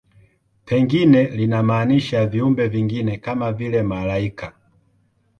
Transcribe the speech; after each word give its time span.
Pengine 0.65 1.23
linamaanisha 1.25 2.25
viumbe 2.27 2.67
vingine, 2.67 3.17
kama 3.17 3.53
vile 3.53 3.83
malaika. 3.83 4.51